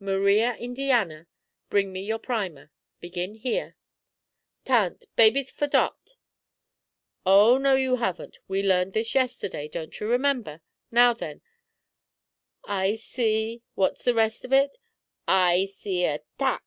Maria 0.00 0.54
Indiana, 0.56 1.26
bring 1.70 1.94
me 1.94 2.02
your 2.02 2.18
primer. 2.18 2.70
Begin 3.00 3.36
here." 3.36 3.74
"Tan't. 4.66 5.06
Baby's 5.16 5.50
fordot." 5.50 6.16
"Oh, 7.24 7.56
no, 7.56 7.74
you 7.74 7.96
haven't. 7.96 8.38
We 8.48 8.62
learned 8.62 8.92
this 8.92 9.14
yesterday, 9.14 9.66
don't 9.66 9.98
you 9.98 10.06
remember? 10.06 10.60
Now, 10.90 11.14
then, 11.14 11.40
'I 12.66 12.96
see,' 12.96 13.62
what's 13.76 14.02
the 14.02 14.12
rest 14.12 14.44
of 14.44 14.52
it?" 14.52 14.76
"I 15.26 15.64
see 15.74 16.04
a 16.04 16.20
tat." 16.38 16.60